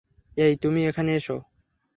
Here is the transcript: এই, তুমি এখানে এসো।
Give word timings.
এই, 0.37 0.53
তুমি 0.55 0.79
এখানে 0.85 1.11
এসো। 1.15 1.37